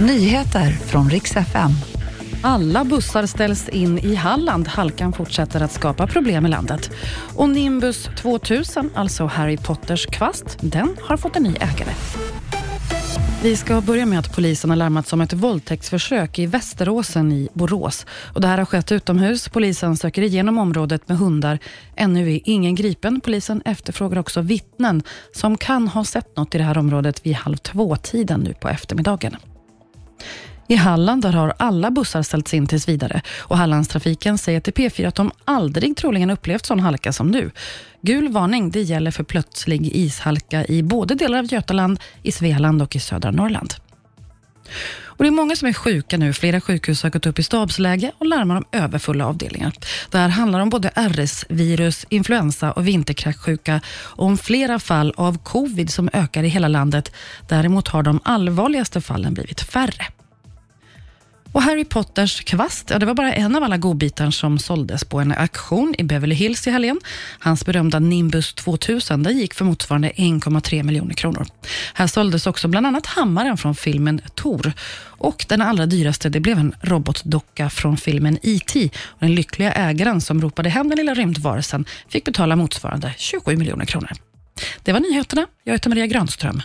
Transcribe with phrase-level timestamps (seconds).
[0.00, 1.70] Nyheter från riks FM.
[2.42, 4.68] Alla bussar ställs in i Halland.
[4.68, 6.90] Halkan fortsätter att skapa problem i landet.
[7.36, 11.92] Och Nimbus 2000, alltså Harry Potters kvast, den har fått en ny ägare.
[13.42, 18.06] Vi ska börja med att polisen har larmats om ett våldtäktsförsök i Västeråsen i Borås.
[18.34, 19.48] Och det här har skett utomhus.
[19.48, 21.58] Polisen söker igenom området med hundar.
[21.96, 23.20] Ännu är ingen gripen.
[23.20, 25.02] Polisen efterfrågar också vittnen
[25.32, 29.36] som kan ha sett något i det här området vid halv två-tiden nu på eftermiddagen.
[30.70, 35.08] I Halland där har alla bussar ställts in tills vidare och Hallandstrafiken säger till P4
[35.08, 37.50] att de aldrig troligen upplevt sån halka som nu.
[38.02, 42.96] Gul varning det gäller för plötslig ishalka i både delar av Götaland, i Svealand och
[42.96, 43.74] i södra Norrland.
[45.18, 46.32] Och det är många som är sjuka nu.
[46.32, 49.72] Flera sjukhus har gått upp i stabsläge och larmar om överfulla avdelningar.
[50.10, 55.90] Det här handlar om både RS-virus, influensa och vinterkräksjuka och om flera fall av covid
[55.90, 57.12] som ökar i hela landet.
[57.48, 60.06] Däremot har de allvarligaste fallen blivit färre.
[61.52, 65.20] Och Harry Potters kvast, ja, det var bara en av alla godbitar som såldes på
[65.20, 67.00] en auktion i Beverly Hills i helgen.
[67.38, 71.46] Hans berömda Nimbus 2000 den gick för motsvarande 1,3 miljoner kronor.
[71.94, 74.72] Här såldes också bland annat hammaren från filmen Tor.
[75.04, 78.90] Och den allra dyraste det blev en robotdocka från filmen E.T.
[79.06, 83.84] Och den lyckliga ägaren som ropade hem den lilla rymdvarelsen fick betala motsvarande 27 miljoner
[83.84, 84.12] kronor.
[84.82, 85.46] Det var nyheterna.
[85.64, 86.62] Jag heter Maria Granström.